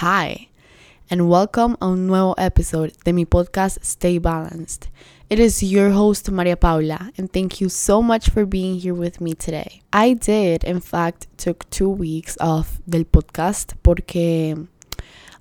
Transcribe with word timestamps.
Hi, 0.00 0.48
and 1.08 1.26
welcome 1.26 1.74
a 1.80 1.86
un 1.86 2.06
nuevo 2.06 2.34
episode 2.36 2.92
de 3.06 3.14
mi 3.14 3.24
podcast 3.24 3.82
Stay 3.82 4.18
Balanced. 4.18 4.90
It 5.30 5.38
is 5.40 5.62
your 5.62 5.92
host, 5.92 6.30
Maria 6.30 6.54
Paula, 6.58 7.12
and 7.16 7.32
thank 7.32 7.62
you 7.62 7.70
so 7.70 8.02
much 8.02 8.28
for 8.28 8.44
being 8.44 8.78
here 8.78 8.92
with 8.92 9.22
me 9.22 9.32
today. 9.32 9.80
I 9.94 10.12
did, 10.12 10.64
in 10.64 10.82
fact, 10.82 11.28
took 11.38 11.64
two 11.70 11.88
weeks 11.88 12.36
off 12.40 12.78
del 12.86 13.06
podcast 13.06 13.72
porque, 13.82 14.68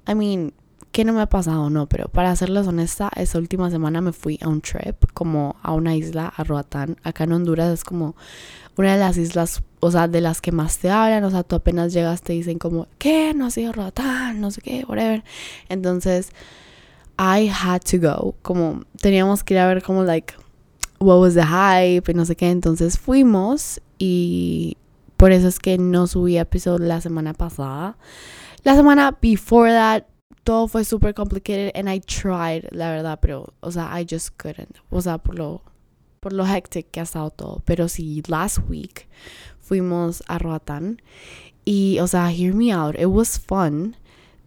I 0.08 0.14
mean, 0.14 0.54
que 0.94 1.04
no 1.04 1.12
me 1.12 1.20
ha 1.20 1.28
pasado, 1.28 1.70
no, 1.70 1.88
pero 1.88 2.08
para 2.08 2.34
serles 2.38 2.66
honesta, 2.66 3.12
esa 3.18 3.38
última 3.38 3.70
semana 3.70 4.00
me 4.00 4.14
fui 4.14 4.40
a 4.42 4.48
un 4.48 4.62
trip, 4.62 5.12
como 5.14 5.58
a 5.64 5.74
una 5.74 5.98
isla, 5.98 6.32
a 6.34 6.46
Roatán. 6.46 6.96
Acá 7.04 7.26
en 7.26 7.34
Honduras 7.34 7.74
es 7.74 7.84
como 7.84 8.16
una 8.78 8.94
de 8.94 9.00
las 9.00 9.18
islas, 9.18 9.64
o 9.80 9.92
sea, 9.92 10.08
de 10.08 10.22
las 10.22 10.42
que 10.42 10.52
más 10.52 10.78
te 10.78 10.90
hablan, 10.90 11.24
o 11.24 11.32
sea, 11.32 11.44
tú 11.44 11.56
apenas 11.56 11.94
llegas 11.94 12.22
te 12.22 12.34
dicen 12.34 12.60
como, 12.60 12.88
¿qué? 12.98 13.34
No 13.34 13.46
has 13.46 13.58
ido 13.58 13.70
a 13.70 13.74
Roatán, 13.74 14.42
no 14.42 14.52
sé 14.52 14.62
qué, 14.62 14.86
whatever. 14.88 15.24
Entonces, 15.70 16.30
I 17.18 17.50
had 17.50 17.82
to 17.92 18.00
go, 18.00 18.36
como 18.42 18.84
teníamos 19.02 19.44
que 19.44 19.54
ir 19.54 19.60
a 19.60 19.68
ver 19.68 19.82
como, 19.82 20.04
like, 20.04 20.34
what 21.00 21.20
was 21.20 21.34
the 21.34 21.46
hype 21.46 22.12
y 22.12 22.14
no 22.14 22.26
sé 22.26 22.36
qué. 22.36 22.50
Entonces 22.50 22.98
fuimos 22.98 23.82
y 23.98 24.78
por 25.18 25.32
eso 25.32 25.48
es 25.48 25.60
que 25.60 25.78
no 25.78 26.08
subí 26.08 26.38
episodio 26.38 26.86
la 26.86 27.02
semana 27.02 27.34
pasada. 27.34 27.98
La 28.64 28.76
semana 28.76 29.18
before 29.22 29.72
that 29.72 30.04
todo 30.44 30.68
fue 30.68 30.84
super 30.84 31.14
complicated 31.14 31.72
and 31.76 31.90
I 31.90 32.00
tried, 32.00 32.66
la 32.72 32.92
verdad, 32.92 33.20
pero, 33.22 33.54
o 33.62 33.72
sea, 33.72 34.00
I 34.00 34.06
just 34.10 34.30
couldn't. 34.38 34.78
O 34.90 35.02
sea, 35.02 35.18
por 35.18 35.36
lo, 35.36 35.62
por 36.26 36.34
lo 36.34 36.44
hectic 36.44 36.90
que 36.90 37.00
ha 37.00 37.04
estado 37.04 37.30
todo. 37.30 37.62
Pero 37.66 37.88
sí, 37.88 38.24
last 38.26 38.58
week 38.68 39.08
fuimos 39.60 40.24
a 40.26 40.40
Roatán 40.40 41.00
y, 41.66 42.00
o 42.00 42.08
sea, 42.08 42.32
hear 42.32 42.52
me 42.52 42.74
out, 42.74 42.96
it 42.96 43.06
was 43.06 43.40
fun, 43.40 43.96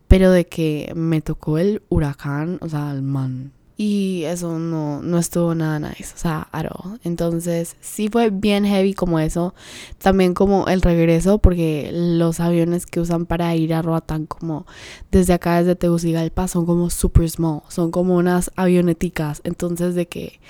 pero 0.08 0.32
de 0.32 0.44
que 0.44 0.92
me 0.96 1.20
tocó 1.20 1.56
el 1.56 1.82
huracán, 1.88 2.58
o 2.62 2.68
sea, 2.68 2.90
el 2.90 3.02
man, 3.02 3.52
y 3.80 4.24
eso 4.24 4.58
no, 4.58 5.02
no 5.02 5.18
estuvo 5.18 5.54
nada 5.54 5.78
nice, 5.78 6.12
o 6.12 6.18
sea, 6.18 6.48
at. 6.50 6.66
Entonces, 7.04 7.76
sí 7.80 8.08
fue 8.08 8.30
bien 8.30 8.64
heavy 8.66 8.92
como 8.92 9.20
eso. 9.20 9.54
También 9.98 10.34
como 10.34 10.66
el 10.66 10.82
regreso, 10.82 11.38
porque 11.38 11.90
los 11.92 12.40
aviones 12.40 12.86
que 12.86 12.98
usan 12.98 13.24
para 13.24 13.54
ir 13.54 13.72
a 13.72 13.80
Roatán, 13.80 14.26
como 14.26 14.66
desde 15.12 15.32
acá, 15.32 15.60
desde 15.60 15.76
Tegucigalpa, 15.76 16.48
son 16.48 16.66
como 16.66 16.90
super 16.90 17.30
small. 17.30 17.62
Son 17.68 17.92
como 17.92 18.16
unas 18.16 18.50
avioneticas. 18.56 19.42
Entonces, 19.44 19.94
de 19.94 20.08
que 20.08 20.40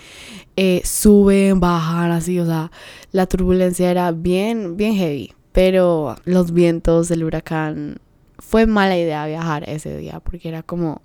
eh, 0.56 0.80
suben, 0.86 1.60
bajan, 1.60 2.10
así, 2.12 2.40
o 2.40 2.46
sea, 2.46 2.72
la 3.12 3.26
turbulencia 3.26 3.90
era 3.90 4.10
bien, 4.10 4.78
bien 4.78 4.94
heavy. 4.94 5.34
Pero 5.52 6.16
los 6.24 6.52
vientos 6.52 7.08
del 7.08 7.24
huracán 7.24 7.98
fue 8.38 8.66
mala 8.66 8.96
idea 8.96 9.26
viajar 9.26 9.68
ese 9.68 9.96
día 9.96 10.20
porque 10.20 10.48
era 10.48 10.62
como 10.62 11.02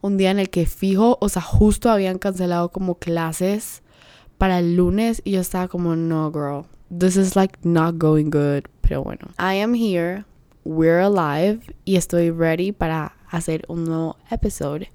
un 0.00 0.16
día 0.16 0.30
en 0.30 0.38
el 0.38 0.50
que 0.50 0.66
fijo, 0.66 1.18
o 1.20 1.28
sea, 1.28 1.42
justo 1.42 1.90
habían 1.90 2.18
cancelado 2.18 2.70
como 2.70 2.96
clases 2.96 3.82
para 4.38 4.58
el 4.58 4.76
lunes 4.76 5.22
y 5.24 5.32
yo 5.32 5.40
estaba 5.40 5.68
como, 5.68 5.96
no, 5.96 6.30
girl, 6.30 6.64
this 6.96 7.16
is 7.16 7.36
like 7.36 7.58
not 7.62 7.96
going 7.98 8.30
good. 8.30 8.64
Pero 8.80 9.02
bueno, 9.02 9.28
I 9.38 9.60
am 9.60 9.74
here, 9.74 10.24
we're 10.64 11.00
alive 11.00 11.60
y 11.84 11.96
estoy 11.96 12.30
ready 12.30 12.72
para 12.72 13.16
hacer 13.30 13.64
un 13.68 13.84
nuevo 13.84 14.16
episodio. 14.30 14.88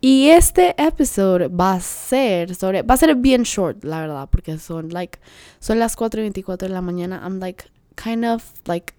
Y 0.00 0.30
este 0.30 0.74
episodio 0.82 1.54
va 1.54 1.74
a 1.74 1.80
ser 1.80 2.54
sobre, 2.54 2.82
va 2.82 2.94
a 2.94 2.96
ser 2.96 3.14
bien 3.16 3.42
short, 3.42 3.84
la 3.84 4.00
verdad, 4.00 4.28
porque 4.30 4.58
son 4.58 4.88
like, 4.88 5.18
son 5.58 5.78
las 5.78 5.94
4 5.94 6.20
y 6.20 6.24
24 6.24 6.68
de 6.68 6.74
la 6.74 6.80
mañana. 6.80 7.20
I'm 7.22 7.38
like, 7.38 7.64
kind 8.02 8.24
of 8.24 8.42
like 8.66 8.94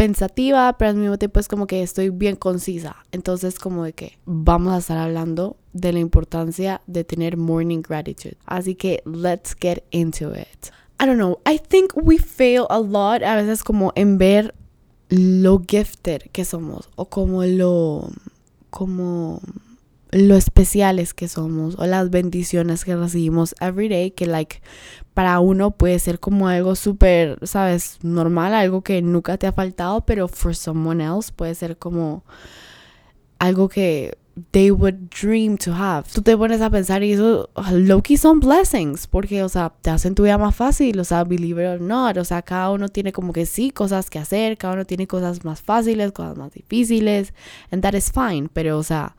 pensativa, 0.00 0.78
pero 0.78 0.92
al 0.92 0.96
mismo 0.96 1.18
tiempo 1.18 1.40
es 1.40 1.46
como 1.46 1.66
que 1.66 1.82
estoy 1.82 2.08
bien 2.08 2.34
concisa. 2.34 2.96
Entonces 3.12 3.58
como 3.58 3.84
de 3.84 3.92
que 3.92 4.18
vamos 4.24 4.72
a 4.72 4.78
estar 4.78 4.96
hablando 4.96 5.58
de 5.74 5.92
la 5.92 5.98
importancia 5.98 6.80
de 6.86 7.04
tener 7.04 7.36
morning 7.36 7.82
gratitude. 7.86 8.38
Así 8.46 8.74
que 8.74 9.02
let's 9.04 9.54
get 9.60 9.84
into 9.90 10.32
it. 10.32 10.72
I 10.98 11.04
don't 11.04 11.18
know, 11.18 11.38
I 11.46 11.58
think 11.58 11.92
we 11.94 12.16
fail 12.16 12.64
a 12.70 12.78
lot 12.78 13.22
a 13.22 13.36
veces 13.36 13.62
como 13.62 13.92
en 13.94 14.16
ver 14.16 14.54
lo 15.10 15.60
gifted 15.68 16.22
que 16.32 16.46
somos 16.46 16.88
o 16.96 17.04
como 17.04 17.44
lo 17.44 18.10
como 18.70 19.42
lo 20.12 20.36
especiales 20.36 21.14
que 21.14 21.28
somos 21.28 21.76
o 21.78 21.86
las 21.86 22.10
bendiciones 22.10 22.84
que 22.84 22.96
recibimos 22.96 23.54
every 23.60 23.88
day 23.88 24.10
que 24.10 24.26
like 24.26 24.60
para 25.14 25.40
uno 25.40 25.72
puede 25.72 25.98
ser 25.98 26.20
como 26.20 26.48
algo 26.48 26.74
súper, 26.76 27.38
sabes, 27.42 27.98
normal, 28.02 28.54
algo 28.54 28.82
que 28.82 29.02
nunca 29.02 29.36
te 29.38 29.46
ha 29.46 29.52
faltado, 29.52 30.00
pero 30.06 30.28
for 30.28 30.54
someone 30.54 31.04
else 31.04 31.32
puede 31.34 31.54
ser 31.54 31.76
como 31.76 32.24
algo 33.38 33.68
que 33.68 34.16
they 34.52 34.70
would 34.70 35.10
dream 35.10 35.56
to 35.58 35.72
have. 35.74 36.08
Tú 36.12 36.22
te 36.22 36.36
pones 36.36 36.60
a 36.60 36.70
pensar 36.70 37.02
y 37.02 37.12
eso, 37.12 37.50
Loki 37.72 38.16
son 38.16 38.40
blessings, 38.40 39.06
porque, 39.06 39.42
o 39.42 39.48
sea, 39.48 39.72
te 39.82 39.90
hacen 39.90 40.14
tu 40.14 40.22
vida 40.22 40.38
más 40.38 40.54
fácil, 40.54 40.98
o 41.00 41.04
sea, 41.04 41.24
believe 41.24 41.62
it 41.62 41.80
or 41.80 41.80
not, 41.80 42.16
o 42.16 42.24
sea, 42.24 42.42
cada 42.42 42.70
uno 42.70 42.88
tiene 42.88 43.12
como 43.12 43.32
que 43.32 43.46
sí 43.46 43.70
cosas 43.70 44.08
que 44.08 44.18
hacer, 44.18 44.56
cada 44.56 44.74
uno 44.74 44.84
tiene 44.86 45.06
cosas 45.06 45.44
más 45.44 45.60
fáciles, 45.60 46.12
cosas 46.12 46.36
más 46.36 46.52
difíciles, 46.52 47.34
and 47.70 47.82
that 47.82 47.94
is 47.94 48.10
fine, 48.12 48.48
pero, 48.52 48.78
o 48.78 48.82
sea, 48.82 49.16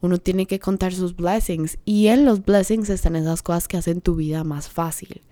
uno 0.00 0.18
tiene 0.18 0.46
que 0.46 0.58
contar 0.58 0.92
sus 0.92 1.14
blessings 1.14 1.78
y 1.84 2.08
en 2.08 2.24
los 2.24 2.44
blessings 2.44 2.88
están 2.90 3.16
esas 3.16 3.42
cosas 3.42 3.68
que 3.68 3.76
hacen 3.76 4.00
tu 4.00 4.16
vida 4.16 4.44
más 4.44 4.68
fácil. 4.68 5.22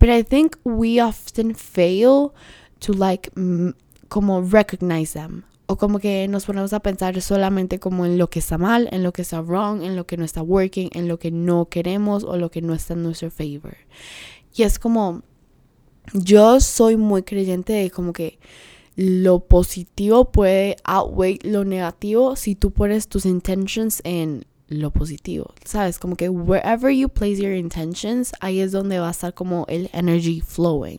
But 0.00 0.10
I 0.10 0.24
think 0.24 0.56
we 0.64 1.00
often 1.02 1.54
fail 1.54 2.32
to 2.80 2.92
like 2.92 3.30
como 4.08 4.42
recognize 4.42 5.12
them 5.12 5.44
o 5.70 5.76
como 5.76 5.98
que 5.98 6.26
nos 6.28 6.46
ponemos 6.46 6.72
a 6.72 6.80
pensar 6.80 7.20
solamente 7.20 7.78
como 7.78 8.06
en 8.06 8.16
lo 8.16 8.30
que 8.30 8.38
está 8.38 8.56
mal, 8.56 8.88
en 8.90 9.02
lo 9.02 9.12
que 9.12 9.20
está 9.20 9.42
wrong, 9.42 9.82
en 9.82 9.96
lo 9.96 10.06
que 10.06 10.16
no 10.16 10.24
está 10.24 10.40
working, 10.40 10.88
en 10.94 11.08
lo 11.08 11.18
que 11.18 11.30
no 11.30 11.66
queremos 11.66 12.24
o 12.24 12.38
lo 12.38 12.50
que 12.50 12.62
no 12.62 12.72
está 12.72 12.94
en 12.94 13.02
nuestro 13.02 13.30
favor. 13.30 13.76
Y 14.54 14.62
es 14.62 14.78
como 14.78 15.22
yo 16.14 16.60
soy 16.60 16.96
muy 16.96 17.22
creyente 17.22 17.74
de 17.74 17.90
como 17.90 18.14
que 18.14 18.38
lo 18.98 19.38
positivo 19.38 20.32
puede 20.32 20.74
outweigh 20.82 21.38
lo 21.44 21.64
negativo 21.64 22.34
si 22.34 22.56
tú 22.56 22.72
pones 22.72 23.06
tus 23.06 23.26
intentions 23.26 24.00
en 24.02 24.44
lo 24.66 24.90
positivo, 24.90 25.54
¿sabes? 25.64 26.00
Como 26.00 26.16
que 26.16 26.28
wherever 26.28 26.90
you 26.90 27.08
place 27.08 27.36
your 27.36 27.52
intentions, 27.52 28.32
ahí 28.40 28.58
es 28.58 28.72
donde 28.72 28.98
va 28.98 29.06
a 29.06 29.12
estar 29.12 29.34
como 29.34 29.66
el 29.68 29.88
energy 29.92 30.40
flowing. 30.40 30.98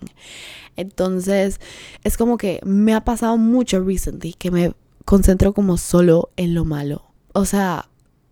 Entonces, 0.77 1.59
es 2.05 2.15
como 2.15 2.37
que 2.37 2.61
me 2.63 2.93
ha 2.93 3.03
pasado 3.03 3.37
mucho 3.37 3.81
recently 3.81 4.31
que 4.31 4.49
me 4.49 4.71
concentro 5.03 5.53
como 5.53 5.75
solo 5.75 6.29
en 6.37 6.53
lo 6.53 6.63
malo. 6.63 7.03
O 7.33 7.43
sea, 7.43 7.89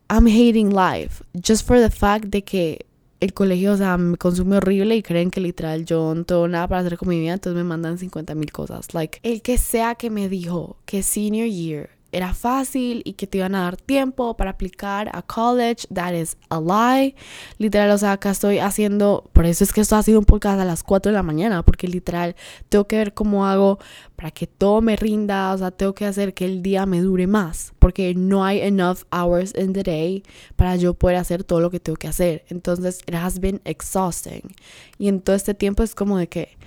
I'm 0.09 0.27
hating 0.27 0.73
life 0.73 1.25
just 1.45 1.67
for 1.67 1.77
the 1.77 1.91
fact 1.91 2.27
de 2.27 2.41
que 2.41 2.85
el 3.19 3.33
colegio, 3.33 3.73
o 3.73 3.77
sea, 3.77 3.97
me 3.97 4.17
consume 4.17 4.57
horrible 4.57 4.95
y 4.95 5.03
creen 5.03 5.31
que 5.31 5.41
literal 5.41 5.85
yo 5.85 6.13
no 6.13 6.23
tengo 6.23 6.47
nada 6.47 6.67
para 6.67 6.81
hacer 6.81 6.97
con 6.97 7.09
mi 7.09 7.19
vida, 7.19 7.33
entonces 7.33 7.57
me 7.57 7.63
mandan 7.63 7.97
50 7.97 8.35
mil 8.35 8.51
cosas. 8.51 8.93
Like, 8.93 9.19
el 9.23 9.41
que 9.41 9.57
sea 9.57 9.95
que 9.95 10.09
me 10.09 10.29
dijo 10.29 10.77
que 10.85 11.03
senior 11.03 11.47
year 11.47 11.96
era 12.11 12.33
fácil 12.33 13.01
y 13.05 13.13
que 13.13 13.27
te 13.27 13.39
iban 13.39 13.55
a 13.55 13.63
dar 13.63 13.77
tiempo 13.77 14.35
para 14.37 14.51
aplicar 14.51 15.09
a 15.13 15.21
college. 15.21 15.87
That 15.93 16.13
is 16.13 16.37
a 16.49 16.59
lie. 16.59 17.15
Literal, 17.57 17.91
o 17.91 17.97
sea, 17.97 18.13
acá 18.13 18.31
estoy 18.31 18.59
haciendo, 18.59 19.29
por 19.33 19.45
eso 19.45 19.63
es 19.63 19.73
que 19.73 19.81
estoy 19.81 19.99
haciendo 19.99 20.19
un 20.19 20.25
podcast 20.25 20.59
a 20.59 20.65
las 20.65 20.83
4 20.83 21.11
de 21.11 21.15
la 21.15 21.23
mañana, 21.23 21.63
porque 21.63 21.87
literal 21.87 22.35
tengo 22.69 22.87
que 22.87 22.97
ver 22.97 23.13
cómo 23.13 23.45
hago 23.45 23.79
para 24.15 24.31
que 24.31 24.47
todo 24.47 24.81
me 24.81 24.95
rinda, 24.95 25.53
o 25.53 25.57
sea, 25.57 25.71
tengo 25.71 25.93
que 25.93 26.05
hacer 26.05 26.33
que 26.33 26.45
el 26.45 26.63
día 26.63 26.85
me 26.85 27.01
dure 27.01 27.27
más, 27.27 27.73
porque 27.77 28.15
no 28.15 28.43
hay 28.43 28.61
enough 28.61 28.99
hours 29.11 29.53
in 29.55 29.73
the 29.73 29.83
day 29.83 30.23
para 30.55 30.75
yo 30.75 30.93
poder 30.93 31.17
hacer 31.17 31.43
todo 31.43 31.59
lo 31.59 31.69
que 31.69 31.79
tengo 31.79 31.97
que 31.97 32.07
hacer. 32.07 32.43
Entonces, 32.49 32.99
it 33.05 33.13
has 33.13 33.39
been 33.39 33.61
exhausting. 33.63 34.55
Y 34.97 35.07
en 35.07 35.21
todo 35.21 35.35
este 35.35 35.53
tiempo 35.53 35.83
es 35.83 35.93
como 35.93 36.17
de 36.17 36.27
que 36.27 36.57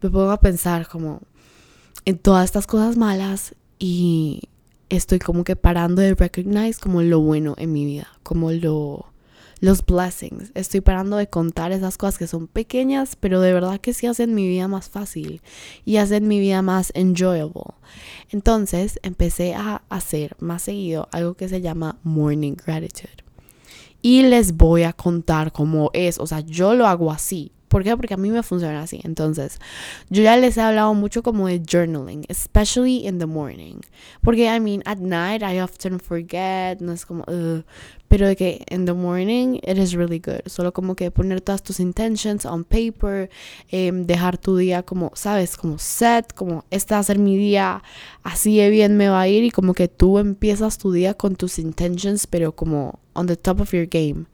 me 0.00 0.08
pongo 0.08 0.30
a 0.30 0.40
pensar 0.40 0.88
como 0.88 1.20
en 2.04 2.18
todas 2.18 2.44
estas 2.44 2.66
cosas 2.66 2.96
malas 2.96 3.54
y 3.78 4.48
estoy 4.88 5.18
como 5.18 5.44
que 5.44 5.56
parando 5.56 6.02
de 6.02 6.14
recognize 6.14 6.80
como 6.80 7.02
lo 7.02 7.20
bueno 7.20 7.54
en 7.58 7.72
mi 7.72 7.84
vida, 7.84 8.08
como 8.22 8.50
lo 8.52 9.06
los 9.60 9.84
blessings. 9.84 10.50
Estoy 10.54 10.82
parando 10.82 11.16
de 11.16 11.28
contar 11.28 11.72
esas 11.72 11.96
cosas 11.96 12.18
que 12.18 12.26
son 12.26 12.46
pequeñas, 12.46 13.16
pero 13.16 13.40
de 13.40 13.52
verdad 13.52 13.80
que 13.80 13.94
sí 13.94 14.06
hacen 14.06 14.34
mi 14.34 14.46
vida 14.46 14.68
más 14.68 14.90
fácil 14.90 15.40
y 15.84 15.96
hacen 15.96 16.28
mi 16.28 16.38
vida 16.38 16.60
más 16.60 16.92
enjoyable. 16.94 17.74
Entonces 18.30 19.00
empecé 19.02 19.54
a 19.54 19.82
hacer 19.88 20.36
más 20.38 20.62
seguido 20.62 21.08
algo 21.12 21.34
que 21.34 21.48
se 21.48 21.62
llama 21.62 21.98
morning 22.02 22.54
gratitude. 22.54 23.24
Y 24.02 24.24
les 24.24 24.54
voy 24.56 24.82
a 24.82 24.92
contar 24.92 25.50
cómo 25.50 25.90
es, 25.94 26.18
o 26.18 26.26
sea, 26.26 26.40
yo 26.40 26.74
lo 26.74 26.86
hago 26.86 27.10
así, 27.10 27.52
¿Por 27.74 27.82
qué? 27.82 27.96
Porque 27.96 28.14
a 28.14 28.16
mí 28.16 28.30
me 28.30 28.44
funciona 28.44 28.82
así. 28.82 29.00
Entonces, 29.02 29.58
yo 30.08 30.22
ya 30.22 30.36
les 30.36 30.56
he 30.56 30.60
hablado 30.60 30.94
mucho 30.94 31.24
como 31.24 31.48
de 31.48 31.60
journaling, 31.60 32.24
especially 32.28 33.04
in 33.04 33.18
the 33.18 33.26
morning. 33.26 33.80
Porque, 34.22 34.44
I 34.44 34.60
mean, 34.60 34.80
at 34.86 34.98
night 34.98 35.42
I 35.42 35.60
often 35.60 35.98
forget, 35.98 36.78
no 36.78 36.92
es 36.92 37.04
como, 37.04 37.24
pero 38.06 38.28
de 38.28 38.36
que 38.36 38.64
in 38.70 38.84
the 38.84 38.92
morning 38.92 39.58
it 39.64 39.76
is 39.76 39.92
really 39.94 40.20
good. 40.20 40.42
Solo 40.46 40.72
como 40.72 40.94
que 40.94 41.10
poner 41.10 41.40
todas 41.40 41.64
tus 41.64 41.80
intentions 41.80 42.46
on 42.46 42.62
paper, 42.62 43.28
em, 43.72 44.06
dejar 44.06 44.38
tu 44.38 44.56
día 44.56 44.84
como, 44.84 45.10
sabes, 45.14 45.56
como 45.56 45.80
set, 45.80 46.32
como 46.32 46.64
este 46.70 46.94
va 46.94 47.00
a 47.00 47.02
ser 47.02 47.18
mi 47.18 47.36
día, 47.36 47.82
así 48.22 48.56
de 48.56 48.70
bien 48.70 48.96
me 48.96 49.08
va 49.08 49.22
a 49.22 49.26
ir 49.26 49.42
y 49.42 49.50
como 49.50 49.74
que 49.74 49.88
tú 49.88 50.20
empiezas 50.20 50.78
tu 50.78 50.92
día 50.92 51.14
con 51.14 51.34
tus 51.34 51.58
intentions, 51.58 52.28
pero 52.28 52.52
como 52.54 53.00
on 53.14 53.26
the 53.26 53.36
top 53.36 53.60
of 53.60 53.72
your 53.72 53.86
game. 53.86 54.26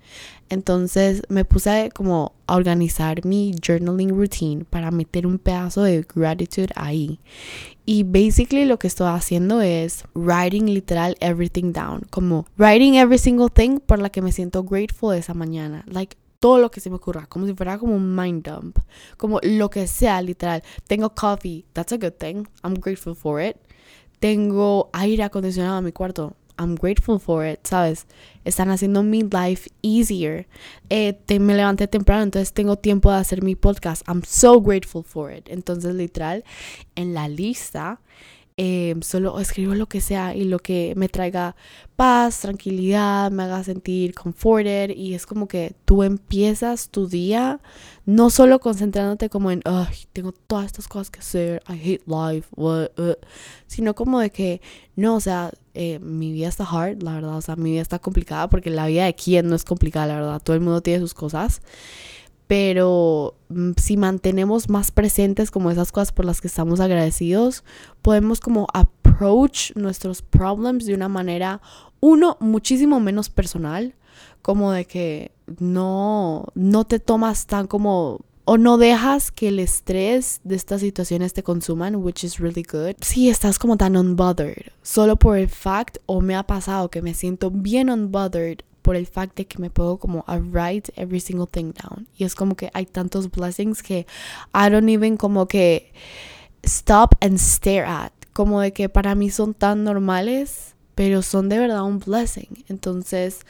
Entonces 0.49 1.23
me 1.29 1.45
puse 1.45 1.91
como 1.95 2.35
a 2.47 2.57
organizar 2.57 3.25
mi 3.25 3.55
journaling 3.65 4.11
routine 4.11 4.65
para 4.65 4.91
meter 4.91 5.27
un 5.27 5.39
pedazo 5.39 5.85
de 5.85 6.03
gratitude 6.03 6.71
ahí. 6.75 7.21
Y 7.87 8.03
basically 8.03 8.65
lo 8.65 8.79
que 8.79 8.89
estoy 8.89 9.09
haciendo 9.09 9.61
es 9.61 10.05
writing 10.15 10.67
literal 10.67 11.17
everything 11.21 11.73
down, 11.73 12.03
como 12.11 12.47
writing 12.59 12.97
every 12.97 13.19
single 13.19 13.49
thing 13.49 13.79
por 13.79 14.01
la 14.01 14.11
que 14.11 14.23
me 14.23 14.33
siento 14.33 14.65
grateful 14.65 15.15
esa 15.15 15.35
mañana. 15.35 15.85
Like 15.87 16.17
todo 16.41 16.59
lo 16.59 16.71
que 16.71 16.81
se 16.81 16.91
me 16.91 16.97
ocurra, 16.97 17.27
como 17.27 17.47
si 17.47 17.55
fuera 17.55 17.79
como 17.79 17.95
un 17.95 18.17
mind 18.17 18.49
dump, 18.49 18.79
como 19.19 19.39
lo 19.43 19.71
que 19.71 19.87
sea, 19.87 20.21
literal. 20.23 20.63
Tengo 20.89 21.15
coffee, 21.15 21.65
that's 21.75 21.93
a 21.93 21.97
good 21.97 22.15
thing, 22.19 22.47
I'm 22.65 22.75
grateful 22.75 23.15
for 23.15 23.41
it. 23.41 23.57
Tengo 24.19 24.91
aire 24.93 25.23
acondicionado 25.23 25.79
en 25.79 25.85
mi 25.85 25.93
cuarto, 25.93 26.35
I'm 26.61 26.75
grateful 26.75 27.19
for 27.19 27.47
it, 27.47 27.61
¿sabes? 27.67 28.07
Están 28.45 28.71
haciendo 28.71 29.03
mi 29.03 29.23
life 29.23 29.71
easier. 29.81 30.47
Eh, 30.91 31.19
me 31.41 31.55
levanté 31.55 31.89
temprano, 31.89 32.23
entonces 32.23 32.53
tengo 32.53 32.77
tiempo 32.77 33.11
de 33.11 33.17
hacer 33.17 33.43
mi 33.43 33.55
podcast. 33.55 34.07
I'm 34.07 34.23
so 34.23 34.61
grateful 34.61 35.03
for 35.03 35.33
it. 35.33 35.49
Entonces, 35.49 35.95
literal, 35.95 36.45
en 36.97 37.15
la 37.15 37.29
lista 37.29 38.01
Em, 38.63 39.01
solo 39.01 39.41
escribo 39.41 39.75
lo 39.75 39.87
que 39.87 40.03
sea 40.03 40.37
y 40.37 40.45
lo 40.45 40.59
que 40.59 40.93
me 40.95 41.09
traiga 41.09 41.57
paz, 41.97 42.41
tranquilidad, 42.41 43.31
me 43.31 43.45
haga 43.45 43.65
sentir 43.65 44.13
comforted. 44.15 44.91
Y 44.91 45.15
es 45.15 45.25
como 45.25 45.49
que 45.49 45.73
tú 45.87 46.03
empiezas 46.03 46.91
tu 46.91 47.09
día 47.09 47.63
no 48.05 48.29
solo 48.29 48.61
concentrándote 48.61 49.31
como 49.31 49.51
en, 49.51 49.63
ay, 49.65 49.95
tengo 50.13 50.33
todas 50.33 50.67
estas 50.67 50.89
cosas 50.89 51.11
que 51.11 51.21
hacer, 51.21 51.63
I 51.71 51.73
hate 51.73 52.03
life, 52.07 52.49
what, 52.55 52.91
uh", 52.99 53.15
sino 53.67 53.95
como 53.95 54.21
de 54.21 54.29
que, 54.29 54.61
no, 54.95 55.15
o 55.15 55.21
sea, 55.21 55.53
eh, 55.73 55.99
mi 56.01 56.31
vida 56.31 56.49
está 56.49 56.65
hard, 56.65 57.03
la 57.03 57.15
verdad, 57.15 57.39
o 57.39 57.41
sea, 57.41 57.57
mi 57.57 57.71
vida 57.71 57.81
está 57.81 57.99
complicada 57.99 58.51
porque 58.51 58.69
la 58.69 58.87
vida 58.89 59.07
de 59.07 59.15
quién 59.15 59.49
no 59.49 59.57
es 59.57 59.65
complicada, 59.65 60.07
la 60.09 60.15
verdad, 60.17 60.43
todo 60.43 60.55
el 60.55 60.61
mundo 60.61 60.83
tiene 60.83 61.01
sus 61.01 61.15
cosas 61.15 61.63
pero 62.51 63.37
mm, 63.49 63.75
si 63.77 63.97
mantenemos 63.97 64.69
más 64.69 64.91
presentes 64.91 65.53
como 65.53 65.71
esas 65.71 65.93
cosas 65.93 66.11
por 66.11 66.25
las 66.25 66.41
que 66.41 66.49
estamos 66.49 66.81
agradecidos, 66.81 67.63
podemos 68.03 68.41
como 68.41 68.67
approach 68.75 69.71
nuestros 69.77 70.21
problems 70.21 70.85
de 70.85 70.95
una 70.95 71.09
manera, 71.09 71.61
uno, 72.01 72.37
muchísimo 72.41 72.99
menos 72.99 73.31
personal, 73.31 73.95
como 74.43 74.73
de 74.73 74.85
que 74.85 75.31
no, 75.61 76.49
no 76.57 76.85
te 76.85 76.99
tomas 76.99 77.47
tan 77.47 77.69
como 77.69 78.19
o 78.47 78.59
no 78.59 78.79
dejas 78.79 79.31
que 79.31 79.47
el 79.47 79.61
estrés 79.61 80.41
de 80.43 80.57
estas 80.57 80.81
situaciones 80.81 81.35
te 81.35 81.45
consuman, 81.45 81.95
which 81.95 82.25
is 82.25 82.41
really 82.41 82.65
good. 82.65 82.97
Si 83.01 83.29
estás 83.29 83.61
como 83.61 83.77
tan 83.77 83.97
unbothered, 83.97 84.73
solo 84.83 85.15
por 85.15 85.39
el 85.39 85.49
fact, 85.49 85.99
o 86.07 86.21
me 86.21 86.35
ha 86.35 86.43
pasado 86.43 86.91
que 86.91 87.01
me 87.01 87.15
siento 87.15 87.53
bien 87.53 87.91
unbothered 87.91 88.63
por 88.83 88.97
el 88.97 89.07
fact 89.07 89.37
de 89.37 89.47
que 89.47 89.59
me 89.59 89.71
puedo 89.71 89.99
como 89.99 90.25
a 90.27 90.39
write 90.39 90.93
every 90.97 91.21
single 91.21 91.47
thing 91.47 91.73
down. 91.73 92.07
Y 92.17 92.25
es 92.25 92.35
como 92.35 92.55
que 92.55 92.71
hay 92.75 92.87
tantos 92.87 93.31
blessings 93.31 93.83
que 93.83 94.07
I 94.55 94.71
don't 94.71 94.89
even 94.89 95.17
como 95.17 95.47
que 95.47 95.93
stop 96.63 97.15
and 97.21 97.39
stare 97.39 97.85
at. 97.85 98.13
Como 98.33 98.61
de 98.61 98.73
que 98.73 98.89
para 98.89 99.15
mí 99.15 99.31
son 99.31 99.55
tan 99.55 99.85
normales, 99.85 100.75
pero 100.95 101.23
son 101.23 101.49
de 101.49 101.59
verdad 101.59 101.83
un 101.83 101.99
blessing. 101.99 102.65
Entonces, 102.69 103.41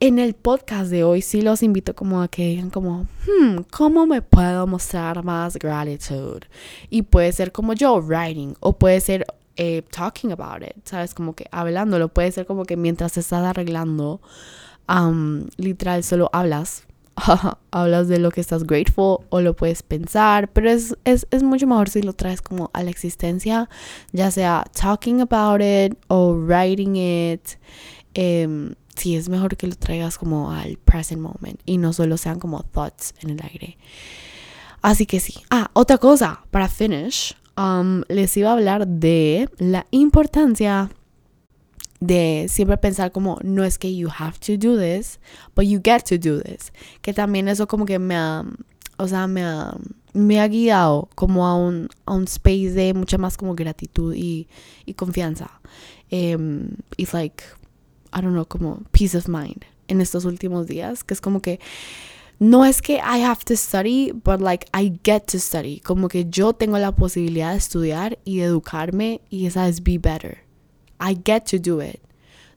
en 0.00 0.18
el 0.18 0.34
podcast 0.34 0.90
de 0.90 1.04
hoy 1.04 1.22
sí 1.22 1.40
los 1.40 1.62
invito 1.62 1.94
como 1.94 2.20
a 2.20 2.28
que 2.28 2.48
digan 2.48 2.70
como, 2.70 3.06
hmm, 3.26 3.60
¿cómo 3.70 4.06
me 4.06 4.22
puedo 4.22 4.66
mostrar 4.66 5.24
más 5.24 5.56
gratitud? 5.56 6.42
Y 6.90 7.02
puede 7.02 7.32
ser 7.32 7.52
como 7.52 7.72
yo, 7.72 8.00
writing, 8.00 8.54
o 8.60 8.74
puede 8.74 9.00
ser 9.00 9.26
eh, 9.56 9.82
talking 9.90 10.32
about 10.32 10.62
it, 10.62 10.76
¿sabes? 10.84 11.14
Como 11.14 11.34
que 11.34 11.46
hablándolo. 11.50 12.08
Puede 12.08 12.32
ser 12.32 12.46
como 12.46 12.64
que 12.64 12.76
mientras 12.76 13.16
estás 13.16 13.44
arreglando, 13.44 14.20
literal, 15.56 16.04
solo 16.04 16.30
hablas. 16.32 16.84
hablas 17.70 18.08
de 18.08 18.18
lo 18.18 18.32
que 18.32 18.40
estás 18.40 18.64
grateful 18.64 19.18
o 19.28 19.40
lo 19.40 19.54
puedes 19.54 19.84
pensar, 19.84 20.48
pero 20.48 20.68
es, 20.68 20.96
es, 21.04 21.28
es, 21.30 21.44
mucho 21.44 21.64
mejor 21.68 21.88
si 21.88 22.02
lo 22.02 22.12
traes 22.12 22.42
como 22.42 22.70
a 22.72 22.82
la 22.82 22.90
existencia, 22.90 23.68
ya 24.10 24.32
sea 24.32 24.64
talking 24.72 25.20
about 25.20 25.60
it 25.62 25.96
o 26.08 26.34
writing 26.34 26.96
it. 26.96 27.50
Eh, 28.14 28.74
sí, 28.96 29.16
es 29.16 29.28
mejor 29.28 29.56
que 29.56 29.66
lo 29.66 29.76
traigas 29.76 30.18
como 30.18 30.50
al 30.50 30.76
present 30.76 31.20
moment 31.20 31.60
y 31.64 31.78
no 31.78 31.92
solo 31.92 32.16
sean 32.16 32.40
como 32.40 32.62
thoughts 32.62 33.14
en 33.20 33.30
el 33.30 33.40
aire. 33.42 33.78
Así 34.82 35.06
que 35.06 35.20
sí. 35.20 35.34
Ah, 35.50 35.70
otra 35.72 35.98
cosa 35.98 36.44
para 36.50 36.68
finish. 36.68 37.34
Um, 37.56 38.02
les 38.08 38.36
iba 38.36 38.50
a 38.50 38.54
hablar 38.54 38.86
de 38.86 39.48
la 39.58 39.86
importancia 39.90 40.90
de 42.00 42.46
siempre 42.48 42.76
pensar 42.76 43.12
como 43.12 43.38
no 43.42 43.64
es 43.64 43.78
que 43.78 43.94
you 43.94 44.08
have 44.08 44.38
to 44.40 44.56
do 44.56 44.78
this, 44.78 45.20
but 45.54 45.64
you 45.64 45.80
get 45.82 46.02
to 46.04 46.18
do 46.18 46.40
this. 46.40 46.72
Que 47.00 47.12
también 47.12 47.48
eso 47.48 47.66
como 47.66 47.86
que 47.86 47.98
me 47.98 48.16
ha, 48.16 48.44
o 48.98 49.08
sea, 49.08 49.26
me 49.26 49.42
ha, 49.44 49.76
me 50.12 50.40
ha 50.40 50.48
guiado 50.48 51.08
como 51.14 51.46
a 51.46 51.54
un, 51.56 51.88
a 52.06 52.14
un 52.14 52.24
space 52.24 52.72
de 52.72 52.92
mucha 52.94 53.18
más 53.18 53.36
como 53.36 53.54
gratitud 53.54 54.14
y, 54.14 54.48
y 54.84 54.94
confianza. 54.94 55.60
Um, 56.10 56.76
it's 56.96 57.14
like, 57.14 57.42
I 58.12 58.20
don't 58.20 58.32
know, 58.32 58.46
como 58.46 58.82
peace 58.92 59.16
of 59.16 59.28
mind 59.28 59.64
en 59.88 60.00
estos 60.00 60.24
últimos 60.24 60.66
días, 60.66 61.04
que 61.04 61.14
es 61.14 61.20
como 61.20 61.40
que 61.40 61.60
no 62.40 62.64
es 62.64 62.80
que 62.80 62.94
I 62.94 63.18
have 63.18 63.44
to 63.44 63.56
study, 63.56 64.12
but 64.12 64.40
like 64.40 64.66
I 64.74 64.98
get 65.04 65.26
to 65.28 65.38
study. 65.38 65.80
Como 65.80 66.08
que 66.08 66.24
yo 66.24 66.52
tengo 66.52 66.78
la 66.78 66.92
posibilidad 66.92 67.52
de 67.52 67.58
estudiar 67.58 68.18
y 68.24 68.38
de 68.38 68.44
educarme 68.44 69.20
y 69.30 69.46
esa 69.46 69.68
es 69.68 69.82
be 69.82 69.98
better. 69.98 70.38
I 71.00 71.14
get 71.14 71.46
to 71.46 71.58
do 71.58 71.80
it. 71.80 72.00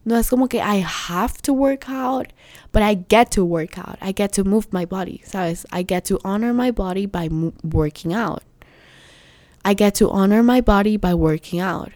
No 0.04 0.16
es 0.16 0.30
como 0.30 0.48
que 0.48 0.60
I 0.60 0.80
have 0.80 1.42
to 1.42 1.52
work 1.52 1.88
out, 1.88 2.32
but 2.72 2.82
I 2.82 2.94
get 2.94 3.30
to 3.32 3.44
work 3.44 3.78
out. 3.78 3.98
I 4.00 4.12
get 4.12 4.32
to 4.32 4.44
move 4.44 4.68
my 4.72 4.86
body, 4.86 5.20
¿sabes? 5.24 5.66
I 5.70 5.82
get 5.82 6.04
to 6.06 6.18
honor 6.24 6.54
my 6.54 6.70
body 6.70 7.06
by 7.06 7.28
working 7.62 8.14
out. 8.14 8.42
I 9.64 9.74
get 9.74 9.94
to 9.96 10.08
honor 10.10 10.42
my 10.42 10.62
body 10.62 10.96
by 10.96 11.14
working 11.14 11.60
out. 11.60 11.92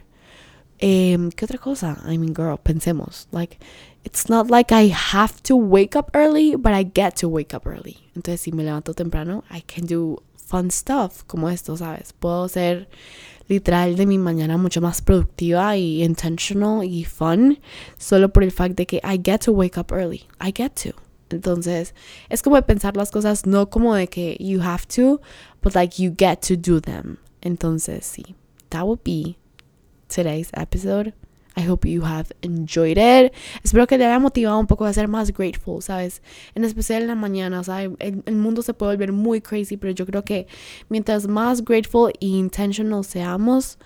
Um, 0.82 1.30
¿Qué 1.30 1.46
otra 1.46 1.58
cosa? 1.58 2.02
I 2.04 2.18
mean, 2.18 2.34
girl, 2.34 2.58
pensemos. 2.58 3.28
Like, 3.32 3.58
it's 4.04 4.28
not 4.28 4.50
like 4.50 4.72
I 4.72 4.88
have 4.88 5.42
to 5.44 5.56
wake 5.56 5.96
up 5.96 6.10
early, 6.14 6.56
but 6.56 6.72
I 6.72 6.82
get 6.82 7.16
to 7.16 7.28
wake 7.28 7.54
up 7.54 7.66
early. 7.66 7.98
Entonces, 8.16 8.40
si 8.40 8.52
me 8.52 8.64
levanto 8.64 8.94
temprano, 8.94 9.44
I 9.50 9.60
can 9.60 9.86
do 9.86 10.22
fun 10.36 10.70
stuff 10.70 11.24
como 11.26 11.48
esto, 11.48 11.76
¿sabes? 11.76 12.12
Puedo 12.12 12.48
ser 12.48 12.88
literal 13.48 13.96
de 13.96 14.06
mi 14.06 14.18
mañana 14.18 14.56
mucho 14.56 14.80
más 14.80 15.02
productiva 15.02 15.76
y 15.76 16.02
intentional 16.02 16.84
y 16.84 17.04
fun 17.04 17.58
solo 17.98 18.32
por 18.32 18.42
el 18.42 18.50
fact 18.50 18.76
de 18.76 18.86
que 18.86 19.00
I 19.02 19.20
get 19.22 19.40
to 19.44 19.52
wake 19.52 19.78
up 19.78 19.92
early. 19.92 20.26
I 20.40 20.52
get 20.54 20.72
to. 20.82 20.94
Entonces, 21.30 21.94
es 22.28 22.42
como 22.42 22.56
de 22.56 22.62
pensar 22.62 22.96
las 22.96 23.10
cosas 23.10 23.46
no 23.46 23.70
como 23.70 23.94
de 23.94 24.06
que 24.06 24.36
you 24.38 24.60
have 24.60 24.84
to, 24.94 25.20
but 25.62 25.74
like 25.74 26.02
you 26.02 26.14
get 26.16 26.40
to 26.42 26.56
do 26.56 26.80
them. 26.80 27.18
Entonces, 27.40 28.04
sí, 28.04 28.34
that 28.70 28.84
would 28.84 29.02
be 29.02 29.38
today's 30.08 30.50
episode. 30.54 31.14
I 31.56 31.62
hope 31.62 31.86
you 31.86 32.02
have 32.04 32.32
enjoyed 32.42 32.98
it. 32.98 33.32
Espero 33.62 33.86
que 33.86 33.98
te 33.98 34.04
haya 34.04 34.18
motivado 34.18 34.58
un 34.58 34.66
poco 34.66 34.86
a 34.86 34.92
ser 34.92 35.08
más 35.08 35.32
grateful, 35.32 35.82
¿sabes? 35.82 36.22
En 36.54 36.64
especial 36.64 37.02
en 37.02 37.08
la 37.08 37.14
mañana, 37.14 37.60
o 37.60 37.64
sea, 37.64 37.82
el, 37.82 37.96
el, 37.98 38.36
mundo 38.36 38.62
se 38.62 38.72
puede 38.72 38.92
volver 38.92 39.12
muy 39.12 39.40
crazy, 39.40 39.76
pero 39.76 39.92
yo 39.92 40.06
creo 40.06 40.24
que 40.24 40.46
mientras 40.88 41.28
más 41.28 41.62
grateful 41.62 42.10
e 42.20 42.26
intentional 42.26 43.04
seamos, 43.04 43.78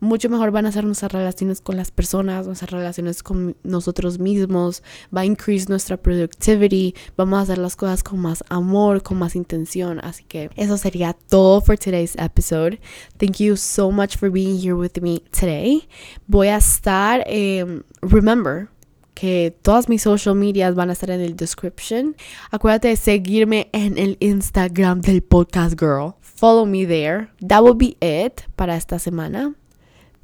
mucho 0.00 0.28
mejor 0.28 0.50
van 0.50 0.66
a 0.66 0.72
ser 0.72 0.84
nuestras 0.84 1.12
relaciones 1.12 1.60
con 1.60 1.76
las 1.76 1.90
personas, 1.90 2.46
nuestras 2.46 2.70
relaciones 2.70 3.22
con 3.22 3.56
nosotros 3.62 4.18
mismos, 4.18 4.82
va 5.14 5.22
a 5.22 5.24
increase 5.24 5.68
nuestra 5.68 5.96
productivity, 5.96 6.94
vamos 7.16 7.38
a 7.38 7.42
hacer 7.42 7.58
las 7.58 7.76
cosas 7.76 8.02
con 8.02 8.20
más 8.20 8.44
amor, 8.48 9.02
con 9.02 9.18
más 9.18 9.36
intención. 9.36 10.00
Así 10.02 10.24
que 10.24 10.50
eso 10.56 10.76
sería 10.76 11.16
todo 11.28 11.60
for 11.60 11.78
today's 11.78 12.14
episode. 12.16 12.78
Thank 13.18 13.38
you 13.38 13.56
so 13.56 13.90
much 13.90 14.16
for 14.16 14.30
being 14.30 14.58
here 14.58 14.74
with 14.74 15.00
me 15.00 15.22
today. 15.30 15.88
Voy 16.26 16.48
a 16.48 16.56
estar, 16.56 17.24
um, 17.28 17.82
remember, 18.02 18.68
que 19.14 19.56
todas 19.62 19.88
mis 19.88 20.02
social 20.02 20.34
medias 20.34 20.74
van 20.74 20.90
a 20.90 20.92
estar 20.92 21.10
en 21.10 21.22
el 21.22 21.36
description. 21.36 22.14
Acuérdate 22.50 22.88
de 22.88 22.96
seguirme 22.96 23.70
en 23.72 23.96
el 23.96 24.18
Instagram 24.20 25.00
del 25.00 25.22
podcast 25.22 25.80
girl. 25.80 26.14
Follow 26.20 26.66
me 26.66 26.84
there. 26.84 27.28
That 27.40 27.62
will 27.62 27.74
be 27.74 27.96
it 28.00 28.42
para 28.56 28.76
esta 28.76 28.98
semana. 28.98 29.54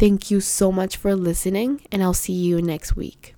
Thank 0.03 0.33
you 0.33 0.41
so 0.41 0.73
much 0.73 0.97
for 0.97 1.15
listening, 1.15 1.83
and 1.93 2.03
I'll 2.03 2.13
see 2.13 2.33
you 2.33 2.61
next 2.61 2.97
week. 2.97 3.37